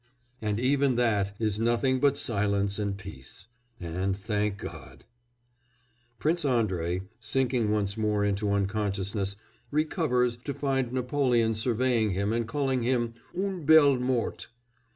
And 0.41 0.59
even 0.59 0.95
that 0.95 1.35
is 1.37 1.59
nothing 1.59 1.99
but 1.99 2.17
silence 2.17 2.79
and 2.79 2.97
peace! 2.97 3.45
And 3.79 4.17
thank 4.17 4.57
God!'" 4.57 5.03
Prince 6.17 6.43
Andrei, 6.43 7.03
sinking 7.19 7.69
once 7.69 7.95
more 7.95 8.25
into 8.25 8.49
unconsciousness, 8.49 9.35
recovers 9.69 10.37
to 10.37 10.55
find 10.55 10.91
Napoleon 10.91 11.53
surveying 11.53 12.13
him 12.13 12.33
and 12.33 12.47
calling 12.47 12.81
him 12.81 13.13
"une 13.35 13.63
belle 13.63 13.97
mort." 13.99 14.47